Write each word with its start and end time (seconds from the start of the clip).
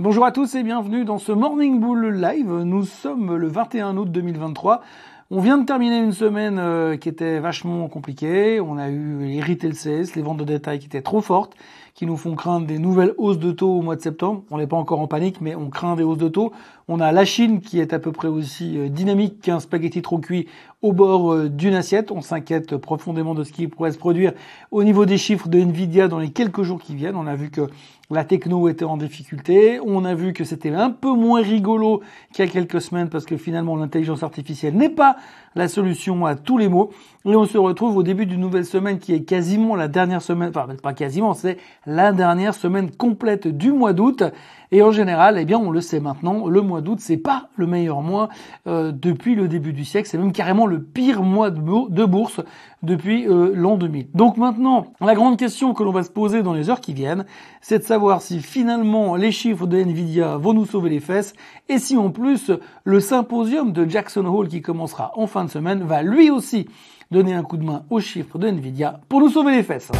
Bonjour 0.00 0.24
à 0.24 0.30
tous 0.30 0.54
et 0.54 0.62
bienvenue 0.62 1.04
dans 1.04 1.18
ce 1.18 1.32
Morning 1.32 1.80
Bull 1.80 2.06
Live. 2.20 2.52
Nous 2.52 2.84
sommes 2.84 3.34
le 3.34 3.48
21 3.48 3.96
août 3.96 4.08
2023. 4.08 4.80
On 5.32 5.40
vient 5.40 5.58
de 5.58 5.66
terminer 5.66 5.98
une 5.98 6.12
semaine 6.12 6.60
euh, 6.60 6.96
qui 6.96 7.08
était 7.08 7.40
vachement 7.40 7.88
compliquée. 7.88 8.60
On 8.60 8.78
a 8.78 8.90
eu 8.90 9.18
les 9.26 9.42
retail 9.42 9.74
sales, 9.74 10.06
les 10.14 10.22
ventes 10.22 10.36
de 10.36 10.44
détail 10.44 10.78
qui 10.78 10.86
étaient 10.86 11.02
trop 11.02 11.20
fortes, 11.20 11.56
qui 11.98 12.06
nous 12.06 12.16
font 12.16 12.36
craindre 12.36 12.64
des 12.64 12.78
nouvelles 12.78 13.12
hausses 13.18 13.40
de 13.40 13.50
taux 13.50 13.76
au 13.76 13.82
mois 13.82 13.96
de 13.96 14.00
septembre. 14.00 14.44
On 14.52 14.58
n'est 14.58 14.68
pas 14.68 14.76
encore 14.76 15.00
en 15.00 15.08
panique, 15.08 15.40
mais 15.40 15.56
on 15.56 15.68
craint 15.68 15.96
des 15.96 16.04
hausses 16.04 16.18
de 16.18 16.28
taux. 16.28 16.52
On 16.86 17.00
a 17.00 17.10
la 17.10 17.24
Chine 17.24 17.60
qui 17.60 17.80
est 17.80 17.92
à 17.92 17.98
peu 17.98 18.12
près 18.12 18.28
aussi 18.28 18.78
euh, 18.78 18.88
dynamique 18.88 19.40
qu'un 19.40 19.58
spaghetti 19.58 20.00
trop 20.00 20.18
cuit 20.18 20.46
au 20.80 20.92
bord 20.92 21.32
euh, 21.32 21.48
d'une 21.48 21.74
assiette. 21.74 22.12
On 22.12 22.20
s'inquiète 22.20 22.76
profondément 22.76 23.34
de 23.34 23.42
ce 23.42 23.52
qui 23.52 23.66
pourrait 23.66 23.90
se 23.90 23.98
produire 23.98 24.32
au 24.70 24.84
niveau 24.84 25.06
des 25.06 25.18
chiffres 25.18 25.48
de 25.48 25.58
Nvidia 25.58 26.06
dans 26.06 26.20
les 26.20 26.30
quelques 26.30 26.62
jours 26.62 26.80
qui 26.80 26.94
viennent. 26.94 27.16
On 27.16 27.26
a 27.26 27.34
vu 27.34 27.50
que 27.50 27.62
la 28.10 28.24
techno 28.24 28.68
était 28.68 28.84
en 28.84 28.96
difficulté. 28.96 29.80
On 29.84 30.04
a 30.04 30.14
vu 30.14 30.32
que 30.32 30.44
c'était 30.44 30.70
un 30.70 30.90
peu 30.90 31.12
moins 31.12 31.42
rigolo 31.42 32.00
qu'il 32.32 32.44
y 32.44 32.48
a 32.48 32.50
quelques 32.50 32.80
semaines 32.80 33.08
parce 33.08 33.26
que 33.26 33.36
finalement 33.36 33.74
l'intelligence 33.74 34.22
artificielle 34.22 34.74
n'est 34.74 34.88
pas 34.88 35.16
la 35.54 35.68
solution 35.68 36.26
à 36.26 36.34
tous 36.34 36.58
les 36.58 36.68
maux. 36.68 36.90
Et 37.24 37.36
on 37.36 37.44
se 37.44 37.58
retrouve 37.58 37.96
au 37.96 38.02
début 38.02 38.26
d'une 38.26 38.40
nouvelle 38.40 38.64
semaine 38.64 38.98
qui 38.98 39.12
est 39.12 39.22
quasiment 39.22 39.76
la 39.76 39.88
dernière 39.88 40.22
semaine, 40.22 40.50
enfin 40.50 40.66
pas 40.82 40.94
quasiment, 40.94 41.34
c'est 41.34 41.58
la 41.84 42.12
dernière 42.12 42.54
semaine 42.54 42.90
complète 42.90 43.48
du 43.48 43.72
mois 43.72 43.92
d'août. 43.92 44.22
Et 44.70 44.82
en 44.82 44.92
général, 44.92 45.38
eh 45.38 45.44
bien, 45.44 45.58
on 45.58 45.70
le 45.70 45.80
sait 45.80 46.00
maintenant, 46.00 46.46
le 46.46 46.60
mois 46.60 46.80
d'août, 46.80 46.98
c'est 47.00 47.16
pas 47.16 47.48
le 47.56 47.66
meilleur 47.66 48.02
mois 48.02 48.28
euh, 48.66 48.92
depuis 48.92 49.34
le 49.34 49.48
début 49.48 49.72
du 49.72 49.84
siècle. 49.84 50.08
C'est 50.08 50.18
même 50.18 50.32
carrément 50.32 50.66
le 50.66 50.82
pire 50.82 51.22
mois 51.22 51.50
de, 51.50 52.04
bourse 52.04 52.40
depuis 52.82 53.26
euh, 53.26 53.52
l'an 53.54 53.76
2000. 53.76 54.08
Donc 54.14 54.36
maintenant, 54.36 54.92
la 55.00 55.14
grande 55.14 55.36
question 55.36 55.74
que 55.74 55.82
l'on 55.82 55.92
va 55.92 56.02
se 56.02 56.10
poser 56.10 56.42
dans 56.42 56.52
les 56.52 56.70
heures 56.70 56.80
qui 56.80 56.94
viennent, 56.94 57.24
c'est 57.60 57.78
de 57.78 57.84
savoir 57.84 58.22
si 58.22 58.40
finalement 58.40 59.16
les 59.16 59.32
chiffres 59.32 59.66
de 59.66 59.78
Nvidia 59.78 60.36
vont 60.36 60.54
nous 60.54 60.66
sauver 60.66 60.90
les 60.90 61.00
fesses 61.00 61.34
et 61.68 61.78
si 61.78 61.96
en 61.96 62.10
plus 62.10 62.50
le 62.84 63.00
symposium 63.00 63.72
de 63.72 63.88
Jackson 63.88 64.26
Hole 64.26 64.48
qui 64.48 64.62
commencera 64.62 65.12
en 65.16 65.26
fin 65.26 65.44
de 65.44 65.50
semaine 65.50 65.82
va 65.82 66.02
lui 66.02 66.30
aussi 66.30 66.68
donner 67.10 67.34
un 67.34 67.42
coup 67.42 67.56
de 67.56 67.64
main 67.64 67.84
aux 67.90 68.00
chiffres 68.00 68.38
de 68.38 68.48
Nvidia 68.48 69.00
pour 69.08 69.20
nous 69.20 69.30
sauver 69.30 69.56
les 69.56 69.62
fesses. 69.62 69.90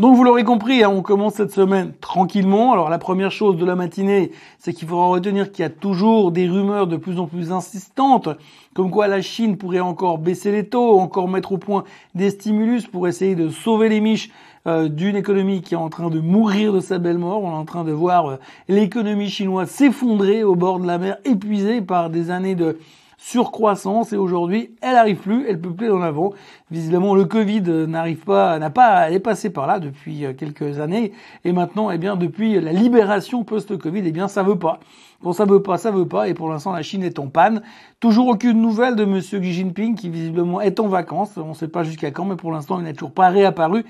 Donc 0.00 0.16
vous 0.16 0.24
l'aurez 0.24 0.44
compris, 0.44 0.82
hein, 0.82 0.88
on 0.88 1.02
commence 1.02 1.34
cette 1.34 1.52
semaine 1.52 1.92
tranquillement. 2.00 2.72
Alors 2.72 2.88
la 2.88 2.96
première 2.96 3.30
chose 3.30 3.58
de 3.58 3.66
la 3.66 3.76
matinée, 3.76 4.32
c'est 4.58 4.72
qu'il 4.72 4.88
faudra 4.88 5.08
retenir 5.08 5.52
qu'il 5.52 5.62
y 5.62 5.66
a 5.66 5.68
toujours 5.68 6.32
des 6.32 6.48
rumeurs 6.48 6.86
de 6.86 6.96
plus 6.96 7.18
en 7.18 7.26
plus 7.26 7.52
insistantes, 7.52 8.30
comme 8.72 8.90
quoi 8.90 9.08
la 9.08 9.20
Chine 9.20 9.58
pourrait 9.58 9.80
encore 9.80 10.16
baisser 10.16 10.52
les 10.52 10.66
taux, 10.66 10.98
encore 10.98 11.28
mettre 11.28 11.52
au 11.52 11.58
point 11.58 11.84
des 12.14 12.30
stimulus 12.30 12.86
pour 12.86 13.08
essayer 13.08 13.34
de 13.34 13.50
sauver 13.50 13.90
les 13.90 14.00
miches 14.00 14.30
euh, 14.66 14.88
d'une 14.88 15.16
économie 15.16 15.60
qui 15.60 15.74
est 15.74 15.76
en 15.76 15.90
train 15.90 16.08
de 16.08 16.18
mourir 16.18 16.72
de 16.72 16.80
sa 16.80 16.96
belle 16.96 17.18
mort. 17.18 17.42
On 17.42 17.50
est 17.50 17.60
en 17.60 17.66
train 17.66 17.84
de 17.84 17.92
voir 17.92 18.26
euh, 18.26 18.36
l'économie 18.68 19.28
chinoise 19.28 19.68
s'effondrer 19.68 20.44
au 20.44 20.54
bord 20.54 20.80
de 20.80 20.86
la 20.86 20.96
mer, 20.96 21.18
épuisée 21.26 21.82
par 21.82 22.08
des 22.08 22.30
années 22.30 22.54
de 22.54 22.78
surcroissance 23.22 24.12
et 24.12 24.16
aujourd'hui 24.16 24.74
elle 24.80 24.96
arrive 24.96 25.18
plus, 25.18 25.46
elle 25.46 25.60
peut 25.60 25.72
plus 25.72 25.92
en 25.92 26.00
avant. 26.00 26.32
Visiblement 26.70 27.14
le 27.14 27.26
Covid 27.26 27.62
n'arrive 27.62 28.24
pas, 28.24 28.58
n'a 28.58 28.70
pas, 28.70 29.08
elle 29.08 29.14
est 29.14 29.20
passée 29.20 29.50
par 29.50 29.66
là 29.66 29.78
depuis 29.78 30.24
euh, 30.24 30.32
quelques 30.32 30.80
années 30.80 31.12
et 31.44 31.52
maintenant, 31.52 31.90
eh 31.90 31.98
bien, 31.98 32.16
depuis 32.16 32.60
la 32.60 32.72
libération 32.72 33.44
post-Covid, 33.44 34.02
eh 34.04 34.12
bien, 34.12 34.28
ça 34.28 34.42
veut 34.42 34.58
pas. 34.58 34.80
Bon, 35.22 35.32
ça 35.32 35.44
veut 35.44 35.62
pas, 35.62 35.78
ça 35.78 35.90
veut 35.90 36.08
pas, 36.08 36.28
et 36.28 36.34
pour 36.34 36.48
l'instant, 36.48 36.72
la 36.72 36.82
Chine 36.82 37.02
est 37.02 37.18
en 37.18 37.28
panne. 37.28 37.62
Toujours 38.00 38.28
aucune 38.28 38.60
nouvelle 38.60 38.96
de 38.96 39.04
Monsieur 39.04 39.38
Xi 39.38 39.52
Jinping, 39.52 39.94
qui 39.94 40.08
visiblement 40.08 40.60
est 40.60 40.80
en 40.80 40.88
vacances. 40.88 41.36
On 41.36 41.50
ne 41.50 41.54
sait 41.54 41.68
pas 41.68 41.84
jusqu'à 41.84 42.10
quand, 42.10 42.24
mais 42.24 42.36
pour 42.36 42.52
l'instant, 42.52 42.78
il 42.78 42.84
n'est 42.84 42.94
toujours 42.94 43.12
pas 43.12 43.28
réapparu. 43.28 43.84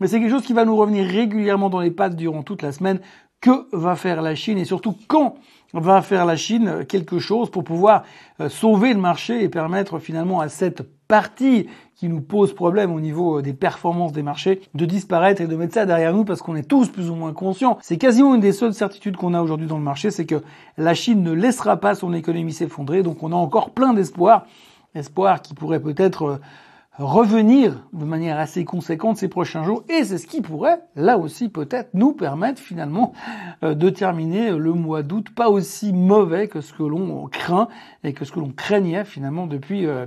Mais 0.00 0.08
c'est 0.08 0.20
quelque 0.20 0.30
chose 0.30 0.44
qui 0.44 0.52
va 0.52 0.64
nous 0.64 0.76
revenir 0.76 1.06
régulièrement 1.06 1.70
dans 1.70 1.80
les 1.80 1.90
pattes 1.90 2.16
durant 2.16 2.42
toute 2.42 2.62
la 2.62 2.70
semaine. 2.70 3.00
Que 3.40 3.66
va 3.72 3.96
faire 3.96 4.22
la 4.22 4.34
Chine 4.34 4.58
et 4.58 4.64
surtout 4.64 4.96
quand 5.08 5.36
va 5.72 6.02
faire 6.02 6.24
la 6.24 6.36
Chine 6.36 6.84
quelque 6.88 7.18
chose 7.18 7.50
pour 7.50 7.64
pouvoir 7.64 8.04
euh, 8.40 8.48
sauver 8.48 8.94
le 8.94 9.00
marché 9.00 9.42
et 9.42 9.48
permettre 9.48 9.98
finalement 9.98 10.40
à 10.40 10.48
cette 10.48 10.82
partie 11.06 11.68
qui 11.94 12.08
nous 12.08 12.20
pose 12.20 12.54
problème 12.54 12.92
au 12.92 13.00
niveau 13.00 13.38
euh, 13.38 13.42
des 13.42 13.52
performances 13.52 14.12
des 14.12 14.22
marchés 14.22 14.60
de 14.74 14.84
disparaître 14.84 15.40
et 15.40 15.46
de 15.46 15.56
mettre 15.56 15.74
ça 15.74 15.86
derrière 15.86 16.12
nous 16.12 16.24
parce 16.24 16.42
qu'on 16.42 16.56
est 16.56 16.68
tous 16.68 16.88
plus 16.88 17.10
ou 17.10 17.14
moins 17.14 17.32
conscients. 17.32 17.78
C'est 17.82 17.98
quasiment 17.98 18.34
une 18.34 18.40
des 18.40 18.52
seules 18.52 18.74
certitudes 18.74 19.16
qu'on 19.16 19.34
a 19.34 19.42
aujourd'hui 19.42 19.66
dans 19.66 19.78
le 19.78 19.84
marché, 19.84 20.10
c'est 20.10 20.26
que 20.26 20.42
la 20.76 20.94
Chine 20.94 21.22
ne 21.22 21.32
laissera 21.32 21.78
pas 21.78 21.94
son 21.94 22.12
économie 22.12 22.52
s'effondrer, 22.52 23.02
donc 23.02 23.22
on 23.22 23.32
a 23.32 23.36
encore 23.36 23.70
plein 23.70 23.94
d'espoir, 23.94 24.46
espoir 24.94 25.42
qui 25.42 25.54
pourrait 25.54 25.80
peut-être 25.80 26.22
euh, 26.22 26.36
revenir 26.98 27.84
de 27.92 28.04
manière 28.04 28.38
assez 28.38 28.64
conséquente 28.64 29.16
ces 29.16 29.28
prochains 29.28 29.64
jours. 29.64 29.82
Et 29.88 30.04
c'est 30.04 30.18
ce 30.18 30.26
qui 30.26 30.40
pourrait 30.40 30.80
là 30.94 31.18
aussi 31.18 31.48
peut-être 31.48 31.90
nous 31.94 32.12
permettre 32.12 32.60
finalement 32.60 33.12
euh, 33.62 33.74
de 33.74 33.90
terminer 33.90 34.50
le 34.50 34.72
mois 34.72 35.02
d'août 35.02 35.28
pas 35.34 35.50
aussi 35.50 35.92
mauvais 35.92 36.48
que 36.48 36.60
ce 36.60 36.72
que 36.72 36.82
l'on 36.82 37.26
craint 37.26 37.68
et 38.04 38.12
que 38.12 38.24
ce 38.24 38.32
que 38.32 38.40
l'on 38.40 38.50
craignait 38.50 39.04
finalement 39.04 39.46
depuis 39.46 39.86
euh, 39.86 40.06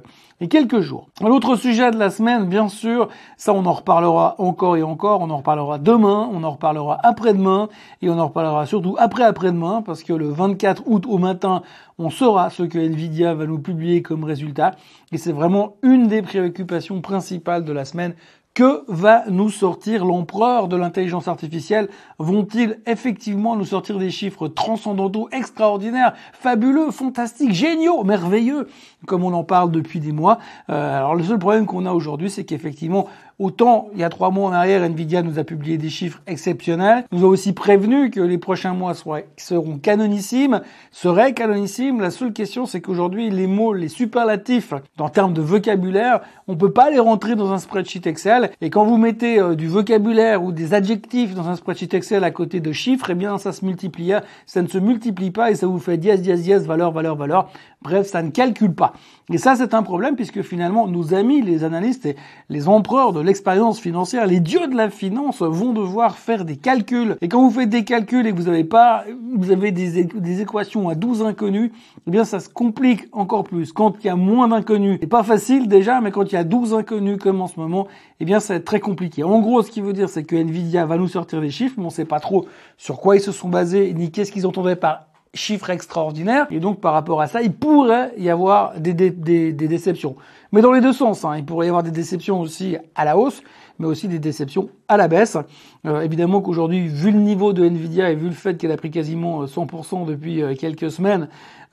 quelques 0.49 0.79
jours. 0.79 1.09
L'autre 1.21 1.55
sujet 1.55 1.91
de 1.91 1.97
la 1.97 2.09
semaine, 2.09 2.45
bien 2.45 2.69
sûr, 2.69 3.09
ça 3.37 3.53
on 3.53 3.65
en 3.65 3.73
reparlera 3.73 4.35
encore 4.39 4.77
et 4.77 4.83
encore, 4.83 5.21
on 5.21 5.29
en 5.29 5.37
reparlera 5.37 5.77
demain, 5.77 6.29
on 6.31 6.43
en 6.43 6.51
reparlera 6.51 6.97
après-demain 7.03 7.69
et 8.01 8.09
on 8.09 8.17
en 8.17 8.27
reparlera 8.27 8.65
surtout 8.65 8.95
après-après-demain 8.97 9.83
parce 9.85 10.03
que 10.03 10.13
le 10.13 10.29
24 10.29 10.83
août 10.87 11.05
au 11.07 11.17
matin, 11.17 11.61
on 11.97 12.09
saura 12.09 12.49
ce 12.49 12.63
que 12.63 12.79
Nvidia 12.79 13.33
va 13.33 13.45
nous 13.45 13.59
publier 13.59 14.01
comme 14.01 14.23
résultat. 14.23 14.71
Et 15.11 15.17
c'est 15.17 15.33
vraiment 15.33 15.75
une 15.83 16.07
des 16.07 16.21
préoccupations 16.21 16.78
principales 17.01 17.65
de 17.65 17.73
la 17.73 17.85
semaine 17.85 18.15
que 18.59 18.83
va 18.89 19.23
nous 19.29 19.49
sortir 19.49 20.03
l'empereur 20.03 20.67
de 20.67 20.75
l'intelligence 20.75 21.29
artificielle? 21.29 21.87
Vont-ils 22.17 22.77
effectivement 22.85 23.55
nous 23.55 23.63
sortir 23.63 23.97
des 23.99 24.11
chiffres 24.11 24.49
transcendantaux, 24.49 25.29
extraordinaires, 25.31 26.13
fabuleux, 26.33 26.91
fantastiques, 26.91 27.53
géniaux, 27.53 28.03
merveilleux, 28.03 28.67
comme 29.05 29.23
on 29.23 29.31
en 29.31 29.45
parle 29.45 29.71
depuis 29.71 30.01
des 30.01 30.11
mois? 30.11 30.39
Euh, 30.69 30.97
Alors 30.97 31.15
le 31.15 31.23
seul 31.23 31.39
problème 31.39 31.67
qu'on 31.67 31.85
a 31.85 31.93
aujourd'hui, 31.93 32.29
c'est 32.29 32.43
qu'effectivement, 32.43 33.07
Autant, 33.39 33.87
il 33.93 34.01
y 34.01 34.03
a 34.03 34.09
trois 34.09 34.31
mois 34.31 34.49
en 34.49 34.51
arrière, 34.51 34.83
Nvidia 34.83 35.21
nous 35.21 35.39
a 35.39 35.45
publié 35.45 35.77
des 35.77 35.87
chiffres 35.87 36.21
exceptionnels, 36.27 37.05
nous 37.13 37.23
a 37.23 37.27
aussi 37.29 37.53
prévenu 37.53 38.09
que 38.09 38.19
les 38.19 38.37
prochains 38.37 38.73
mois 38.73 38.93
seront 39.37 39.77
canonissimes, 39.77 40.59
seraient 40.91 41.33
canonissimes. 41.33 42.01
La 42.01 42.11
seule 42.11 42.33
question, 42.33 42.65
c'est 42.65 42.81
qu'aujourd'hui, 42.81 43.29
les 43.29 43.47
mots, 43.47 43.71
les 43.71 43.87
superlatifs, 43.87 44.73
en 44.97 45.07
termes 45.07 45.31
de 45.31 45.41
vocabulaire, 45.41 46.19
on 46.49 46.57
peut 46.57 46.73
pas 46.73 46.89
les 46.89 46.99
rentrer 46.99 47.37
dans 47.37 47.53
un 47.53 47.59
spreadsheet 47.59 48.09
Excel. 48.09 48.48
Et 48.61 48.69
quand 48.69 48.85
vous 48.85 48.97
mettez 48.97 49.39
euh, 49.39 49.55
du 49.55 49.67
vocabulaire 49.67 50.43
ou 50.43 50.51
des 50.51 50.73
adjectifs 50.73 51.35
dans 51.35 51.47
un 51.47 51.55
spreadsheet 51.55 51.95
Excel 51.95 52.23
à 52.23 52.31
côté 52.31 52.59
de 52.59 52.71
chiffres, 52.71 53.09
eh 53.09 53.15
bien, 53.15 53.37
ça 53.37 53.51
se 53.51 53.65
multiplie. 53.65 54.11
Ça 54.45 54.61
ne 54.61 54.67
se 54.67 54.77
multiplie 54.77 55.31
pas 55.31 55.51
et 55.51 55.55
ça 55.55 55.67
vous 55.67 55.79
fait 55.79 55.97
dièse, 55.97 56.21
dièse, 56.21 56.41
dièse, 56.41 56.65
valeur, 56.65 56.91
valeur, 56.91 57.15
valeur. 57.15 57.49
Bref, 57.81 58.07
ça 58.07 58.21
ne 58.21 58.29
calcule 58.29 58.73
pas. 58.73 58.93
Et 59.31 59.37
ça, 59.37 59.55
c'est 59.55 59.73
un 59.73 59.83
problème 59.83 60.15
puisque 60.15 60.41
finalement, 60.41 60.87
nos 60.87 61.13
amis, 61.13 61.41
les 61.41 61.63
analystes 61.63 62.05
et 62.05 62.15
les 62.49 62.67
empereurs 62.67 63.13
de 63.13 63.21
l'expérience 63.21 63.79
financière, 63.79 64.25
les 64.25 64.39
dieux 64.39 64.67
de 64.67 64.75
la 64.75 64.89
finance 64.89 65.41
vont 65.41 65.71
devoir 65.71 66.17
faire 66.17 66.45
des 66.45 66.57
calculs. 66.57 67.15
Et 67.21 67.29
quand 67.29 67.41
vous 67.41 67.51
faites 67.51 67.69
des 67.69 67.83
calculs 67.83 68.25
et 68.25 68.31
que 68.31 68.37
vous 68.37 68.47
avez 68.47 68.63
pas, 68.63 69.05
vous 69.35 69.51
avez 69.51 69.71
des, 69.71 70.03
des 70.03 70.41
équations 70.41 70.89
à 70.89 70.95
12 70.95 71.23
inconnus, 71.23 71.71
eh 72.07 72.11
bien, 72.11 72.25
ça 72.25 72.39
se 72.39 72.49
complique 72.49 73.07
encore 73.11 73.43
plus. 73.43 73.71
Quand 73.71 73.95
il 74.01 74.07
y 74.07 74.09
a 74.09 74.15
moins 74.15 74.47
d'inconnus, 74.47 74.97
c'est 74.99 75.07
pas 75.07 75.23
facile 75.23 75.67
déjà, 75.67 76.01
mais 76.01 76.11
quand 76.11 76.23
il 76.23 76.33
y 76.33 76.37
a 76.37 76.43
12 76.43 76.73
inconnus 76.73 77.17
comme 77.19 77.41
en 77.41 77.47
ce 77.47 77.59
moment, 77.59 77.87
eh 78.19 78.25
bien, 78.25 78.38
ça 78.39 78.53
va 78.53 78.57
être 78.57 78.65
très 78.65 78.79
compliqué. 78.79 79.23
En 79.23 79.39
gros, 79.39 79.61
ce 79.61 79.71
qui 79.71 79.81
veut 79.81 79.93
dire, 79.93 80.09
c'est 80.09 80.23
que 80.23 80.35
Nvidia 80.35 80.85
va 80.85 80.97
nous 80.97 81.07
sortir 81.07 81.41
des 81.41 81.51
chiffres, 81.51 81.75
mais 81.77 81.85
on 81.85 81.89
sait 81.89 82.05
pas 82.05 82.19
trop 82.19 82.47
sur 82.77 82.99
quoi 82.99 83.15
ils 83.15 83.21
se 83.21 83.31
sont 83.31 83.49
basés, 83.49 83.93
ni 83.93 84.11
qu'est-ce 84.11 84.31
qu'ils 84.31 84.47
entendaient 84.47 84.75
par 84.75 85.09
chiffre 85.33 85.69
extraordinaire. 85.69 86.47
Et 86.49 86.59
donc, 86.59 86.81
par 86.81 86.93
rapport 86.93 87.21
à 87.21 87.27
ça, 87.27 87.41
il 87.41 87.53
pourrait 87.53 88.13
y 88.17 88.29
avoir 88.29 88.79
des, 88.79 88.93
déceptions. 88.93 90.15
Mais 90.51 90.61
dans 90.61 90.71
les 90.71 90.81
deux 90.81 90.93
sens, 90.93 91.25
hein. 91.25 91.37
il 91.37 91.45
pourrait 91.45 91.67
y 91.67 91.69
avoir 91.69 91.83
des 91.83 91.91
déceptions 91.91 92.41
aussi 92.41 92.75
à 92.95 93.05
la 93.05 93.17
hausse, 93.17 93.43
mais 93.77 93.85
aussi 93.85 94.07
des 94.07 94.17
déceptions 94.17 94.69
à 94.87 94.97
la 94.97 95.07
baisse. 95.07 95.37
Euh, 95.85 96.01
évidemment 96.01 96.41
qu'aujourd'hui, 96.41 96.87
vu 96.87 97.11
le 97.11 97.19
niveau 97.19 97.53
de 97.53 97.63
Nvidia 97.63 98.09
et 98.09 98.15
vu 98.15 98.25
le 98.25 98.33
fait 98.33 98.57
qu'elle 98.57 98.71
a 98.71 98.77
pris 98.77 98.89
quasiment 98.89 99.45
100% 99.45 100.01
euh, 100.01 100.05
depuis 100.05 100.41
euh, 100.41 100.55
quelques 100.55 100.91
semaines, 100.91 101.29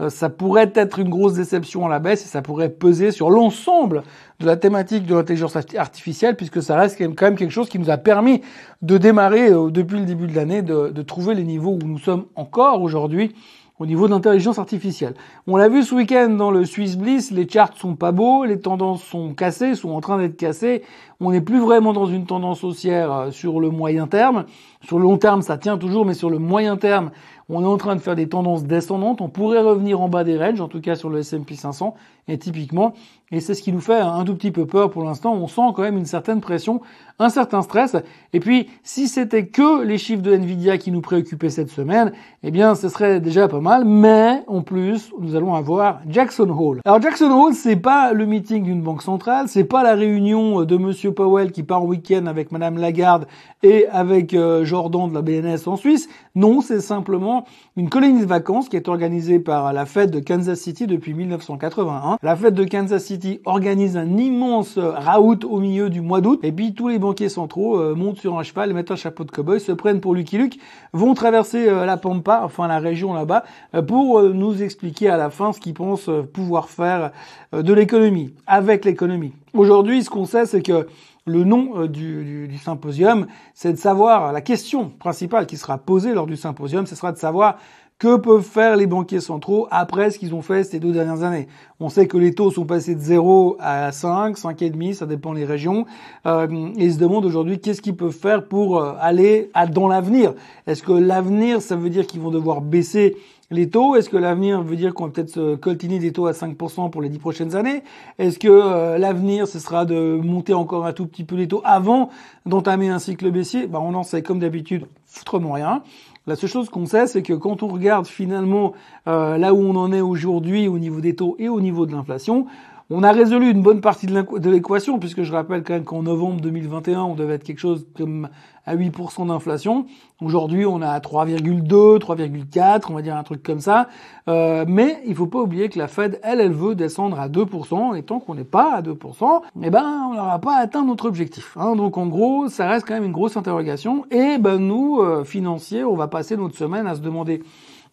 ça 0.09 0.29
pourrait 0.29 0.71
être 0.75 0.99
une 0.99 1.09
grosse 1.09 1.33
déception 1.33 1.87
à 1.87 1.89
la 1.89 2.01
baisse 2.01 2.23
et 2.23 2.29
ça 2.29 2.43
pourrait 2.43 2.69
peser 2.69 3.13
sur 3.13 3.31
l'ensemble 3.31 4.03
de 4.41 4.45
la 4.45 4.59
thématique 4.59 5.07
de 5.07 5.15
l'intelligence 5.15 5.57
artificielle 5.57 6.37
puisque 6.37 6.63
ça 6.63 6.77
reste 6.77 6.99
quand 6.99 7.23
même 7.23 7.35
quelque 7.35 7.51
chose 7.51 7.71
qui 7.71 7.79
nous 7.79 7.89
a 7.89 7.97
permis 7.97 8.43
de 8.83 8.99
démarrer 8.99 9.51
depuis 9.71 9.99
le 9.99 10.05
début 10.05 10.27
de 10.27 10.37
l'année, 10.37 10.61
de, 10.61 10.91
de 10.91 11.01
trouver 11.03 11.35
les 11.35 11.45
niveaux 11.45 11.79
où 11.83 11.87
nous 11.87 11.99
sommes 11.99 12.27
encore 12.35 12.83
aujourd'hui 12.83 13.35
au 13.79 13.87
niveau 13.87 14.07
de 14.07 14.13
l'intelligence 14.13 14.59
artificielle. 14.59 15.15
On 15.47 15.57
l'a 15.57 15.69
vu 15.69 15.83
ce 15.83 15.95
week-end 15.95 16.31
dans 16.31 16.51
le 16.51 16.65
Swiss 16.65 16.97
Bliss, 16.97 17.31
les 17.31 17.49
charts 17.49 17.77
sont 17.77 17.95
pas 17.95 18.13
beaux, 18.13 18.45
les 18.45 18.59
tendances 18.59 19.03
sont 19.03 19.35
cassées, 19.35 19.75
sont 19.75 19.91
en 19.91 20.01
train 20.01 20.19
d'être 20.19 20.37
cassées. 20.37 20.83
On 21.21 21.31
n'est 21.31 21.41
plus 21.43 21.61
vraiment 21.61 21.93
dans 21.93 22.07
une 22.07 22.27
tendance 22.27 22.65
haussière 22.65 23.13
euh, 23.13 23.31
sur 23.31 23.61
le 23.61 23.71
moyen 23.71 24.07
terme. 24.07 24.45
Sur 24.83 24.99
le 24.99 25.05
long 25.05 25.19
terme, 25.19 25.43
ça 25.43 25.59
tient 25.59 25.77
toujours, 25.77 26.07
mais 26.07 26.15
sur 26.15 26.31
le 26.31 26.39
moyen 26.39 26.77
terme, 26.77 27.11
On 27.49 27.63
est 27.63 27.67
en 27.67 27.77
train 27.77 27.95
de 27.95 28.01
faire 28.01 28.17
des 28.17 28.29
tendances 28.29 28.65
descendantes. 28.65 29.21
On 29.21 29.29
pourrait 29.29 29.61
revenir 29.61 30.01
en 30.01 30.09
bas 30.09 30.25
des 30.25 30.37
ranges, 30.37 30.61
en 30.61 30.67
tout 30.67 30.81
cas 30.81 30.97
sur 30.97 31.11
le 31.11 31.21
S&P 31.21 31.55
500. 31.55 31.95
Et 32.29 32.39
typiquement, 32.39 32.93
et 33.31 33.41
c'est 33.41 33.55
ce 33.55 33.63
qui 33.63 33.73
nous 33.73 33.81
fait 33.81 33.99
un 33.99 34.25
tout 34.25 34.35
petit 34.35 34.51
peu 34.51 34.67
peur 34.67 34.91
pour 34.91 35.05
l'instant. 35.05 35.35
On 35.35 35.47
sent 35.47 35.73
quand 35.75 35.83
même 35.83 35.97
une 35.97 36.07
certaine 36.07 36.41
pression, 36.41 36.81
un 37.21 37.29
certain 37.29 37.63
stress. 37.63 37.97
Et 38.33 38.41
puis, 38.41 38.69
si 38.83 39.07
c'était 39.07 39.47
que 39.47 39.85
les 39.85 39.97
chiffres 39.97 40.23
de 40.23 40.33
Nvidia 40.33 40.77
qui 40.79 40.91
nous 40.91 41.01
préoccupaient 41.01 41.51
cette 41.51 41.71
semaine, 41.71 42.13
eh 42.43 42.51
bien, 42.51 42.75
ce 42.75 42.89
serait 42.89 43.21
déjà 43.21 43.47
pas 43.47 43.61
mal. 43.61 43.85
Mais 43.85 44.43
en 44.49 44.63
plus, 44.63 45.13
nous 45.21 45.37
allons 45.37 45.55
avoir 45.55 46.01
Jackson 46.09 46.49
Hole. 46.51 46.81
Alors 46.85 47.01
Jackson 47.01 47.31
Hole, 47.31 47.55
c'est 47.55 47.77
pas 47.77 48.13
le 48.13 48.27
meeting 48.27 48.65
d'une 48.65 48.83
banque 48.83 49.03
centrale, 49.03 49.49
c'est 49.49 49.65
pas 49.65 49.83
la 49.83 49.95
réunion 49.95 50.65
de 50.65 50.77
Monsieur 50.77 51.13
Powell 51.13 51.53
qui 51.53 51.63
part 51.65 51.85
au 51.85 51.89
week-end 51.89 52.27
avec 52.27 52.53
Madame 52.53 52.79
Lagarde 52.79 53.27
et 53.63 53.87
avec 53.89 54.35
euh, 54.35 54.65
Jordan 54.65 55.09
de 55.09 55.15
la 55.15 55.23
BNS 55.23 55.67
en 55.67 55.77
Suisse. 55.77 56.09
Non, 56.35 56.61
c'est 56.61 56.81
simplement 56.81 57.36
une 57.77 57.89
colonie 57.89 58.21
de 58.21 58.27
vacances 58.27 58.69
qui 58.69 58.77
est 58.77 58.89
organisée 58.89 59.39
par 59.39 59.73
la 59.73 59.87
Fed 59.87 60.11
de 60.11 60.21
Kansas 60.21 60.59
City 60.59 60.87
depuis 60.87 61.15
1981. 61.15 62.19
La 62.23 62.37
Fed 62.37 62.55
de 62.55 62.65
Kansas 62.65 63.05
City 63.05 63.41
organise 63.45 63.97
un 63.97 64.17
immense 64.17 64.79
raout 64.79 65.45
au 65.45 65.61
milieu 65.61 65.91
du 65.91 66.01
mois 66.01 66.21
d'août 66.21 66.41
et 66.43 66.53
puis 66.53 66.75
tous 66.75 66.89
les 66.89 66.99
banquiers 66.99 67.29
centraux 67.29 67.79
euh, 67.79 67.95
montent 67.95 68.19
sur 68.19 68.39
un 68.39 68.43
cheval, 68.43 68.73
mettent 68.73 68.91
un 68.91 68.97
chapeau 68.97 69.25
de 69.25 69.31
cowboy, 69.31 69.61
se 69.61 69.73
prennent 69.73 70.01
pour 70.01 70.15
Lucky 70.15 70.39
Luke, 70.39 70.59
vont 70.93 71.15
traverser 71.15 71.69
euh, 71.69 71.87
la 71.87 71.97
Pampa, 71.97 72.43
enfin 72.45 72.69
la 72.69 72.79
région 72.79 73.13
là-bas, 73.15 73.45
pour 73.87 74.23
nous 74.23 74.63
expliquer 74.63 75.09
à 75.09 75.17
la 75.17 75.31
fin 75.31 75.53
ce 75.53 75.61
qu'ils 75.61 75.75
pensent 75.75 76.11
pouvoir 76.33 76.69
faire 76.69 77.11
de 77.53 77.73
l'économie, 77.73 78.35
avec 78.47 78.85
l'économie. 78.85 79.33
Aujourd'hui, 79.55 80.03
ce 80.03 80.11
qu'on 80.11 80.27
sait, 80.27 80.47
c'est 80.47 80.63
que 80.63 80.87
le 81.27 81.45
nom 81.45 81.83
euh, 81.83 81.89
du, 81.89 82.47
du, 82.49 82.59
symposium, 82.59 83.27
c'est 83.53 83.73
de 83.73 83.79
savoir, 83.79 84.33
la 84.33 84.41
question 84.41 84.91
principale 84.91 85.47
qui 85.47 85.57
sera 85.57 85.77
posée 85.77 86.15
lors 86.15 86.27
du 86.27 86.37
symposium, 86.37 86.87
ce 86.87 86.95
sera 86.95 87.13
de 87.13 87.19
savoir 87.19 87.59
que 87.99 88.17
peuvent 88.17 88.43
faire 88.43 88.77
les 88.77 88.87
banquiers 88.87 89.21
centraux 89.21 89.69
après 89.71 90.11
ce 90.11 90.19
qu'ils 90.19 90.35
ont 90.35 90.43
fait 90.43 90.65
ces 90.65 90.79
deux 90.79 90.93
dernières 90.93 91.23
années 91.23 91.49
On 91.81 91.89
sait 91.89 92.07
que 92.07 92.19
les 92.19 92.35
taux 92.35 92.51
sont 92.51 92.67
passés 92.67 92.95
de 92.95 93.01
0 93.01 93.57
à 93.59 93.91
5, 93.91 94.37
5,5, 94.37 94.93
ça 94.93 95.07
dépend 95.07 95.33
des 95.33 95.47
régions. 95.47 95.87
Euh, 96.27 96.47
ils 96.77 96.93
se 96.93 96.99
demandent 96.99 97.25
aujourd'hui 97.25 97.59
qu'est-ce 97.59 97.81
qu'ils 97.81 97.97
peuvent 97.97 98.13
faire 98.13 98.47
pour 98.47 98.79
euh, 98.79 98.93
aller 99.01 99.51
à, 99.55 99.67
dans 99.67 99.89
l'avenir? 99.89 100.35
Est-ce 100.67 100.83
que 100.83 100.93
l'avenir, 100.93 101.63
ça 101.63 101.75
veut 101.75 101.91
dire 101.91 102.07
qu'ils 102.07 102.21
vont 102.21 102.31
devoir 102.31 102.61
baisser 102.61 103.17
les 103.51 103.71
taux, 103.71 103.95
est-ce 103.95 104.09
que 104.09 104.17
l'avenir 104.17 104.61
veut 104.63 104.75
dire 104.75 104.93
qu'on 104.93 105.07
va 105.07 105.13
peut-être 105.13 105.31
se 105.31 105.55
coltiner 105.55 105.99
des 105.99 106.13
taux 106.13 106.27
à 106.27 106.33
5% 106.33 106.91
pour 106.91 107.01
les 107.01 107.09
10 107.09 107.19
prochaines 107.19 107.55
années? 107.55 107.83
Est-ce 108.19 108.39
que 108.39 108.49
euh, 108.49 108.99
l'avenir, 108.99 109.47
ce 109.47 109.61
sera 109.61 109.85
de 109.85 110.19
monter 110.23 110.53
encore 110.53 110.85
un 110.85 110.93
tout 110.93 111.07
petit 111.07 111.23
peu 111.23 111.37
les 111.37 111.47
taux 111.47 111.63
avant 111.65 112.11
d'entamer 112.45 112.89
un 112.89 112.99
cycle 112.99 113.31
baissier? 113.31 113.69
Ben, 113.69 113.79
On 113.79 113.95
en 113.95 114.03
sait 114.03 114.23
comme 114.23 114.41
d'habitude 114.41 114.87
foutrement 115.07 115.53
rien. 115.53 115.83
La 116.27 116.35
seule 116.35 116.51
chose 116.51 116.71
qu'on 116.71 116.87
sait, 116.87 117.07
c'est 117.07 117.23
que 117.23 117.35
quand 117.35 117.63
on 117.63 117.69
regarde 117.69 118.07
finalement 118.07 118.73
euh, 119.07 119.39
là 119.39 119.55
où 119.55 119.59
on 119.59 119.77
en 119.77 119.93
est 119.93 120.01
aujourd'hui 120.01 120.67
au 120.67 120.81
niveau 120.81 121.01
des 121.01 121.15
taux 121.15 121.37
et 121.39 121.49
au 121.49 121.61
niveau 121.61 121.87
de 121.87 121.93
l'inflation, 121.93 122.47
on 122.89 123.03
a 123.03 123.11
résolu 123.11 123.51
une 123.51 123.63
bonne 123.63 123.81
partie 123.81 124.07
de 124.07 124.51
l'équation, 124.51 124.99
puisque 125.01 125.23
je 125.23 125.33
rappelle 125.33 125.65
quand 125.65 125.75
même 125.75 125.85
qu'en 125.85 126.03
novembre 126.03 126.41
2021, 126.41 127.03
on 127.03 127.15
devait 127.15 127.35
être 127.35 127.45
quelque 127.45 127.59
chose 127.59 127.85
comme 127.97 128.29
à 128.65 128.77
8% 128.77 129.27
d'inflation. 129.27 129.87
Aujourd'hui, 130.23 130.67
on 130.67 130.81
a 130.83 130.99
3,2, 131.01 131.99
3,4, 131.99 132.85
on 132.91 132.95
va 132.95 133.03
dire 133.03 133.17
un 133.17 133.25
truc 133.25 133.43
comme 133.43 133.61
ça. 133.61 133.89
Euh, 134.29 134.65
mais 134.69 135.03
il 135.07 135.17
faut 135.17 135.27
pas 135.27 135.41
oublier 135.41 135.69
que 135.69 135.79
la 135.79 135.89
Fed, 135.89 136.21
elle, 136.23 136.41
elle 136.41 136.53
veut 136.53 136.77
descendre 136.77 137.19
à 137.19 137.29
2%, 137.29 137.97
et 137.97 138.03
tant 138.03 138.21
qu'on 138.21 138.37
n'est 138.37 138.45
pas 138.45 138.75
à 138.77 138.83
2%, 138.83 139.41
eh 139.63 139.71
ben, 139.71 140.09
on 140.11 140.15
n'aura 140.15 140.39
pas 140.41 140.57
atteint 140.57 140.85
notre 140.85 141.07
objectif. 141.07 141.57
Hein. 141.57 141.75
Donc 141.75 141.99
en 141.99 142.07
gros, 142.07 142.49
ça 142.49 142.69
reste 142.69 142.87
quand 142.87 142.95
même 142.95 143.05
une 143.05 143.13
grosse 143.13 143.37
interrogation. 143.37 144.05
Et 144.13 144.39
ben 144.39 144.59
nous, 144.59 145.01
euh, 145.01 145.25
financiers, 145.25 145.83
on 145.83 145.97
va 145.97 146.07
passer 146.07 146.37
notre 146.37 146.57
semaine 146.57 146.87
à 146.87 146.95
se 146.95 147.01
demander 147.01 147.43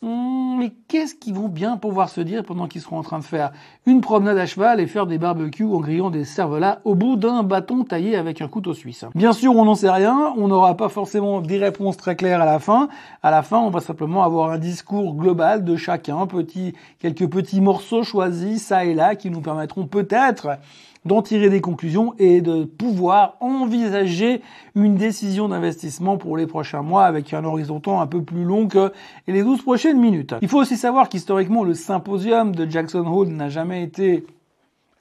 Hmm, 0.04 0.58
mais 0.60 0.74
qu'est-ce 0.90 1.16
qu'ils 1.16 1.34
vont 1.34 1.48
bien 1.48 1.78
pouvoir 1.78 2.10
se 2.10 2.20
dire 2.20 2.44
pendant 2.44 2.68
qu'ils 2.68 2.82
seront 2.82 2.98
en 2.98 3.04
train 3.04 3.20
de 3.20 3.24
faire 3.24 3.54
une 3.86 4.02
promenade 4.02 4.38
à 4.38 4.46
cheval 4.46 4.82
et 4.82 4.86
faire 4.86 5.08
des 5.08 5.18
barbecues 5.18 5.64
en 5.64 5.80
grillant 5.80 6.10
des 6.10 6.26
cervelas 6.26 6.82
au 6.84 6.94
bout 6.94 7.16
d'un 7.16 7.42
bâton 7.42 7.86
taillé 7.86 8.18
avec 8.18 8.42
un 8.42 8.50
couteau 8.50 8.74
suisse? 8.74 9.06
Bien 9.16 9.32
sûr, 9.32 9.56
on 9.56 9.64
n'en 9.64 9.76
sait 9.76 9.90
rien, 9.90 10.34
on 10.36 10.50
n'aura 10.50 10.76
pas 10.76 10.90
forcément 10.90 11.40
des 11.40 11.58
réponses 11.58 11.96
très 11.96 12.18
claires 12.18 12.42
à 12.42 12.46
la 12.46 12.60
fin. 12.60 12.90
À 13.22 13.32
la 13.32 13.44
fin, 13.44 13.60
on 13.60 13.70
va 13.70 13.80
simplement 13.80 14.24
avoir 14.24 14.52
un 14.52 14.58
discours 14.58 15.16
global 15.16 15.64
de 15.64 15.78
chacun, 15.78 16.28
petit, 16.28 16.74
quelques 17.00 17.30
petits 17.30 17.62
morceaux 17.62 18.04
choisis, 18.04 18.62
ça 18.62 18.84
et 18.84 18.94
là, 18.94 19.16
qui 19.16 19.30
nous 19.30 19.40
permettront 19.40 19.88
peut-être 19.88 20.58
d'en 21.06 21.22
tirer 21.22 21.50
des 21.50 21.62
conclusions 21.62 22.14
et 22.18 22.42
de 22.42 22.64
pouvoir 22.64 23.36
envisager 23.42 24.42
une 24.76 24.96
décision 24.96 25.50
d'investissement 25.50 26.18
pour 26.18 26.38
les 26.38 26.48
prochains 26.48 26.82
mois 26.82 27.06
avec 27.06 27.34
un 27.34 27.44
horizon 27.44 27.82
un 27.88 28.08
peu 28.08 28.22
plus 28.22 28.44
long 28.44 28.68
que 28.68 28.92
les 29.28 29.44
12 29.44 29.62
prochaines 29.62 30.00
minutes. 30.00 30.36
Il 30.42 30.48
faut 30.48 30.60
aussi 30.60 30.78
savoir 30.78 31.10
qu'historiquement, 31.10 31.64
le 31.64 31.74
symposium 31.74 32.56
de 32.56 32.70
Jackson 32.70 33.06
Hole 33.06 33.30
n'a 33.30 33.50
jamais 33.50 33.84
été 33.84 34.26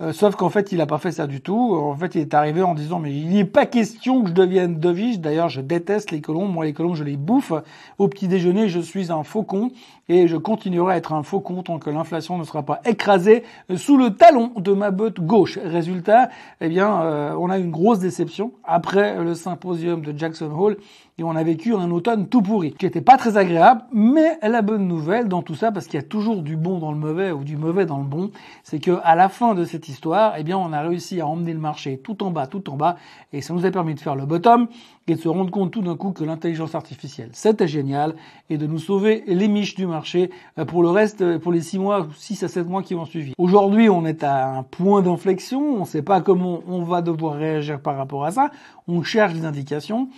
Euh, 0.00 0.12
sauf 0.12 0.36
qu'en 0.36 0.48
fait, 0.48 0.70
il 0.70 0.78
n'a 0.78 0.86
pas 0.86 0.98
fait 0.98 1.10
ça 1.10 1.26
du 1.26 1.40
tout. 1.40 1.74
En 1.74 1.96
fait, 1.96 2.14
il 2.14 2.20
est 2.20 2.32
arrivé 2.32 2.62
en 2.62 2.74
disant, 2.74 3.00
mais 3.00 3.12
il 3.12 3.30
n'est 3.30 3.44
pas 3.44 3.66
question 3.66 4.22
que 4.22 4.28
je 4.28 4.34
devienne 4.34 4.78
Dovish. 4.78 5.18
D'ailleurs, 5.18 5.48
je 5.48 5.60
déteste 5.60 6.12
les 6.12 6.20
colombes. 6.20 6.52
Moi, 6.52 6.66
les 6.66 6.72
colombes, 6.72 6.94
je 6.94 7.02
les 7.02 7.16
bouffe. 7.16 7.52
Au 7.98 8.06
petit 8.06 8.28
déjeuner, 8.28 8.68
je 8.68 8.78
suis 8.78 9.10
un 9.10 9.24
faucon 9.24 9.72
et 10.08 10.28
je 10.28 10.36
continuerai 10.36 10.94
à 10.94 10.96
être 10.98 11.12
un 11.12 11.24
faucon 11.24 11.64
tant 11.64 11.80
que 11.80 11.90
l'inflation 11.90 12.38
ne 12.38 12.44
sera 12.44 12.62
pas 12.62 12.80
écrasée 12.84 13.42
sous 13.76 13.96
le 13.96 14.10
talon 14.10 14.52
de 14.56 14.72
ma 14.72 14.92
botte 14.92 15.18
gauche. 15.18 15.58
Résultat, 15.62 16.30
eh 16.60 16.68
bien, 16.68 17.02
euh, 17.02 17.34
on 17.36 17.50
a 17.50 17.58
une 17.58 17.72
grosse 17.72 17.98
déception 17.98 18.52
après 18.62 19.20
le 19.22 19.34
symposium 19.34 20.02
de 20.02 20.16
Jackson 20.16 20.50
Hole 20.56 20.76
et 21.18 21.24
on 21.24 21.34
a 21.34 21.42
vécu 21.42 21.74
un 21.74 21.90
automne 21.90 22.28
tout 22.28 22.42
pourri, 22.42 22.72
qui 22.72 22.86
était 22.86 23.00
pas 23.00 23.16
très 23.16 23.36
agréable, 23.36 23.82
mais 23.92 24.38
la 24.40 24.62
bonne 24.62 24.86
nouvelle 24.86 25.26
dans 25.26 25.42
tout 25.42 25.56
ça, 25.56 25.72
parce 25.72 25.86
qu'il 25.86 25.98
y 25.98 26.02
a 26.02 26.06
toujours 26.06 26.42
du 26.42 26.56
bon 26.56 26.78
dans 26.78 26.92
le 26.92 26.98
mauvais 26.98 27.32
ou 27.32 27.42
du 27.42 27.56
mauvais 27.56 27.86
dans 27.86 27.98
le 27.98 28.04
bon, 28.04 28.30
c'est 28.62 28.78
que 28.78 29.00
à 29.02 29.16
la 29.16 29.28
fin 29.28 29.54
de 29.54 29.64
cette 29.64 29.88
histoire, 29.88 30.34
eh 30.38 30.44
bien, 30.44 30.56
on 30.56 30.72
a 30.72 30.80
réussi 30.80 31.20
à 31.20 31.26
emmener 31.26 31.52
le 31.52 31.58
marché 31.58 31.98
tout 31.98 32.22
en 32.22 32.30
bas, 32.30 32.46
tout 32.46 32.70
en 32.70 32.76
bas, 32.76 32.96
et 33.32 33.40
ça 33.40 33.52
nous 33.52 33.66
a 33.66 33.70
permis 33.72 33.94
de 33.94 34.00
faire 34.00 34.14
le 34.14 34.26
bottom 34.26 34.68
et 35.08 35.16
de 35.16 35.20
se 35.20 35.28
rendre 35.28 35.50
compte 35.50 35.72
tout 35.72 35.82
d'un 35.82 35.96
coup 35.96 36.12
que 36.12 36.22
l'intelligence 36.22 36.74
artificielle, 36.76 37.30
c'était 37.32 37.66
génial, 37.66 38.14
et 38.48 38.56
de 38.58 38.66
nous 38.66 38.78
sauver 38.78 39.24
les 39.26 39.48
miches 39.48 39.74
du 39.74 39.86
marché 39.86 40.30
euh, 40.58 40.64
pour 40.64 40.82
le 40.82 40.90
reste, 40.90 41.22
euh, 41.22 41.38
pour 41.38 41.50
les 41.50 41.62
6 41.62 41.78
mois, 41.78 42.06
6 42.14 42.44
à 42.44 42.48
7 42.48 42.68
mois 42.68 42.82
qui 42.82 42.94
vont 42.94 43.06
suivre. 43.06 43.34
Aujourd'hui, 43.38 43.88
on 43.88 44.04
est 44.04 44.22
à 44.22 44.50
un 44.50 44.62
point 44.62 45.02
d'inflexion, 45.02 45.60
on 45.60 45.80
ne 45.80 45.84
sait 45.84 46.02
pas 46.02 46.20
comment 46.20 46.60
on 46.68 46.82
va 46.82 47.02
devoir 47.02 47.34
réagir 47.34 47.80
par 47.80 47.96
rapport 47.96 48.24
à 48.24 48.30
ça, 48.30 48.50
on 48.86 49.02
cherche 49.02 49.32
des 49.32 49.44
indications. 49.44 50.08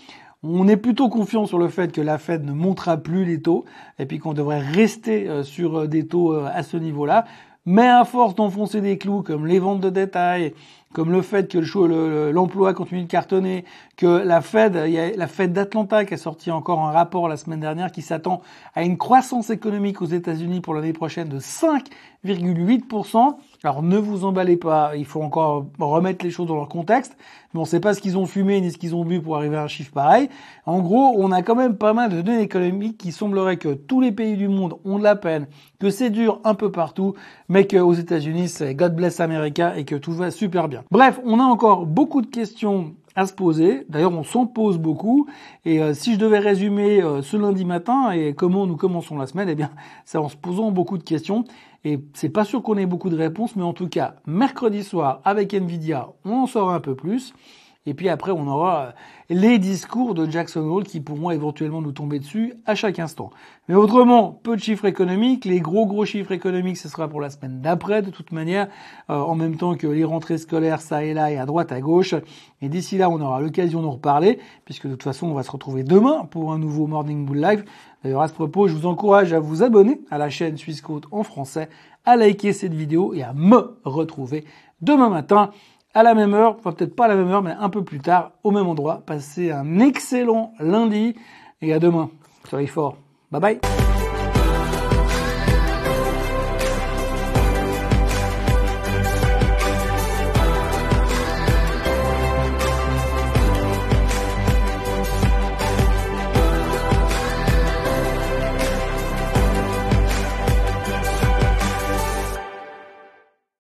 On 0.43 0.69
est 0.69 0.79
plutôt 0.79 1.11
confiant 1.11 1.45
sur 1.45 1.59
le 1.59 1.69
fait 1.69 1.93
que 1.93 2.01
la 2.01 2.17
Fed 2.17 2.47
ne 2.47 2.53
montera 2.53 2.97
plus 2.97 3.27
les 3.27 3.43
taux 3.43 3.67
et 3.99 4.07
puis 4.07 4.19
qu'on 4.19 4.33
devrait 4.33 4.61
rester 4.61 5.29
euh, 5.29 5.43
sur 5.43 5.81
euh, 5.81 5.87
des 5.87 6.07
taux 6.07 6.33
euh, 6.33 6.49
à 6.51 6.63
ce 6.63 6.79
niveau-là. 6.79 7.27
Mais 7.67 7.87
à 7.87 8.07
force 8.07 8.35
d'enfoncer 8.35 8.81
des 8.81 8.97
clous 8.97 9.23
comme 9.23 9.47
les 9.47 9.59
ventes 9.59 9.83
de 9.83 9.91
détail, 9.91 10.55
comme 10.95 11.13
le 11.13 11.21
fait 11.21 11.47
que 11.47 11.59
l'emploi 12.31 12.73
continue 12.73 13.03
de 13.03 13.07
cartonner, 13.07 13.67
que 13.99 14.07
la 14.07 14.41
Fed, 14.41 14.77
la 14.77 15.27
Fed 15.27 15.53
d'Atlanta 15.53 16.07
qui 16.07 16.15
a 16.15 16.17
sorti 16.17 16.51
encore 16.51 16.81
un 16.81 16.91
rapport 16.91 17.29
la 17.29 17.37
semaine 17.37 17.61
dernière 17.61 17.93
qui 17.93 18.01
s'attend 18.01 18.41
à 18.75 18.83
une 18.83 18.97
croissance 18.97 19.51
économique 19.51 20.01
aux 20.01 20.07
États-Unis 20.07 20.63
pour 20.63 20.73
l'année 20.73 20.95
prochaine 20.95 21.29
de 21.29 21.39
5,8%. 21.39 23.37
Alors 23.63 23.83
ne 23.83 23.99
vous 23.99 24.25
emballez 24.25 24.57
pas, 24.57 24.93
il 24.97 25.05
faut 25.05 25.21
encore 25.21 25.67
remettre 25.79 26.25
les 26.25 26.31
choses 26.31 26.47
dans 26.47 26.57
leur 26.57 26.69
contexte. 26.69 27.17
Mais 27.53 27.59
on 27.59 27.65
ne 27.65 27.69
sait 27.69 27.81
pas 27.81 27.93
ce 27.93 28.01
qu'ils 28.01 28.17
ont 28.17 28.25
fumé 28.25 28.61
ni 28.61 28.71
ce 28.71 28.79
qu'ils 28.79 28.95
ont 28.95 29.05
bu 29.05 29.21
pour 29.21 29.37
arriver 29.37 29.57
à 29.57 29.65
un 29.65 29.69
chiffre 29.69 29.93
pareil. 29.93 30.31
En 30.65 30.81
gros, 30.81 31.15
on 31.19 31.31
a 31.31 31.43
quand 31.43 31.57
même 31.57 31.77
pas 31.77 31.93
mal 31.93 32.11
de 32.11 32.23
données 32.23 32.41
économiques 32.41 32.97
qui 32.97 33.13
sembleraient 33.13 33.59
que 33.59 33.75
tous 33.75 34.01
les 34.01 34.13
pays 34.13 34.37
du 34.37 34.49
monde 34.49 34.79
ont 34.85 34.99
de 34.99 35.05
la 35.05 35.17
peine, 35.17 35.47
que 35.79 35.91
c'est 35.91 36.11
dur 36.11 36.41
un 36.45 36.55
peu 36.55 36.73
partout, 36.73 37.15
mais 37.49 37.67
qu'aux 37.67 37.93
États-Unis 37.93 38.49
c'est 38.49 38.75
God 38.75 38.95
bless 38.95 39.21
America 39.21 39.77
et 39.77 39.85
que 39.85 39.97
tout 39.97 40.13
va 40.13 40.31
super 40.31 40.69
bien. 40.69 40.85
Bref, 40.91 41.21
on 41.25 41.39
a 41.39 41.45
encore 41.45 41.85
beaucoup 41.85 42.23
de 42.23 42.29
questions 42.29 42.95
à 43.17 43.27
se 43.27 43.33
poser. 43.33 43.85
D'ailleurs, 43.89 44.13
on 44.13 44.23
s'en 44.23 44.47
pose 44.47 44.79
beaucoup. 44.79 45.27
Et 45.65 45.83
euh, 45.83 45.95
si 45.95 46.15
je 46.15 46.19
devais 46.19 46.39
résumer 46.39 47.03
euh, 47.03 47.23
ce 47.23 47.37
lundi 47.37 47.65
matin 47.65 48.13
et 48.13 48.35
comment 48.35 48.67
nous 48.67 48.77
commençons 48.77 49.19
la 49.19 49.27
semaine, 49.27 49.49
eh 49.49 49.55
bien, 49.55 49.71
c'est 50.05 50.19
en 50.19 50.29
se 50.29 50.37
posant 50.37 50.71
beaucoup 50.71 50.97
de 50.97 51.03
questions. 51.03 51.45
Et 51.85 51.99
c'est 52.13 52.29
pas 52.29 52.45
sûr 52.45 52.63
qu'on 52.63 52.77
ait 52.77 52.87
beaucoup 52.87 53.09
de 53.09 53.17
réponses, 53.17 53.57
mais 53.57 53.63
en 53.63 53.73
tout 53.73 53.89
cas, 53.89 54.17
mercredi 54.27 54.85
soir, 54.85 55.21
avec 55.25 55.55
Nvidia, 55.55 56.09
on 56.25 56.43
en 56.43 56.47
saura 56.47 56.75
un 56.75 56.81
peu 56.81 56.95
plus. 56.95 57.33
Et 57.87 57.95
puis 57.95 58.11
après, 58.11 58.31
on 58.31 58.47
aura 58.47 58.81
euh, 58.81 58.91
les 59.31 59.59
discours 59.59 60.15
de 60.15 60.31
Jackson 60.31 60.61
Hole 60.61 60.85
qui 60.85 61.01
pourront 61.01 61.31
éventuellement 61.31 61.81
nous 61.81 61.93
tomber 61.93 62.19
dessus 62.19 62.53
à 62.67 62.75
chaque 62.75 62.99
instant. 62.99 63.31
Mais 63.69 63.75
autrement, 63.75 64.33
peu 64.33 64.55
de 64.55 64.61
chiffres 64.61 64.85
économiques. 64.85 65.47
Les 65.47 65.61
gros 65.61 65.87
gros 65.87 66.05
chiffres 66.05 66.33
économiques, 66.33 66.77
ce 66.77 66.91
sera 66.91 67.09
pour 67.09 67.23
la 67.23 67.31
semaine 67.31 67.63
d'après, 67.63 68.03
de 68.03 68.11
toute 68.11 68.33
manière, 68.33 68.69
euh, 69.09 69.15
en 69.15 69.35
même 69.35 69.57
temps 69.57 69.77
que 69.77 69.87
les 69.87 70.05
rentrées 70.05 70.37
scolaires, 70.37 70.83
ça 70.83 71.05
et 71.05 71.15
là, 71.15 71.31
et 71.31 71.39
à 71.39 71.47
droite, 71.47 71.73
à 71.73 71.81
gauche. 71.81 72.15
Et 72.61 72.69
d'ici 72.69 72.99
là, 72.99 73.09
on 73.09 73.19
aura 73.19 73.41
l'occasion 73.41 73.81
d'en 73.81 73.93
reparler, 73.93 74.39
puisque 74.67 74.87
de 74.87 74.93
toute 74.93 75.03
façon, 75.03 75.29
on 75.29 75.35
va 75.35 75.43
se 75.43 75.51
retrouver 75.51 75.83
demain 75.83 76.27
pour 76.31 76.53
un 76.53 76.59
nouveau 76.59 76.87
Morning 76.87 77.25
Bull 77.25 77.41
Live. 77.41 77.65
D'ailleurs, 78.05 78.21
à 78.21 78.29
ce 78.29 78.35
propos, 78.35 78.69
je 78.69 78.75
vous 78.75 78.87
encourage 78.87 79.33
à 79.33 79.41
vous 79.41 79.63
abonner 79.63 80.03
à 80.11 80.19
la 80.19 80.29
chaîne 80.29 80.59
Suisse 80.59 80.83
Côte 80.83 81.05
en 81.13 81.23
français, 81.23 81.71
à 82.05 82.17
liker 82.17 82.53
cette 82.53 82.75
vidéo 82.75 83.15
et 83.15 83.23
à 83.23 83.33
me 83.33 83.79
retrouver 83.85 84.45
demain 84.83 85.09
matin 85.09 85.51
à 85.95 86.03
la 86.03 86.15
même 86.15 86.35
heure, 86.35 86.57
enfin 86.59 86.73
peut-être 86.73 86.95
pas 86.95 87.07
à 87.07 87.09
la 87.09 87.17
même 87.17 87.29
heure, 87.29 87.43
mais 87.43 87.55
un 87.59 87.69
peu 87.69 87.83
plus 87.83 88.01
tard, 88.01 88.33
au 88.45 88.51
même 88.51 88.67
endroit. 88.67 89.03
Passez 89.05 89.51
un 89.51 89.79
excellent 89.81 90.53
lundi 90.59 91.17
et 91.61 91.73
à 91.73 91.79
demain. 91.79 92.11
Soyez 92.49 92.67
fort. 92.67 92.97
Bye 93.31 93.41
bye. 93.41 94.00